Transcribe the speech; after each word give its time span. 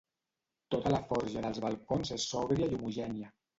Tota 0.75 0.93
la 0.95 1.01
forja 1.09 1.45
dels 1.45 1.61
balcons 1.67 2.15
és 2.19 2.27
sòbria 2.33 2.73
i 2.73 2.81
homogènia. 2.81 3.33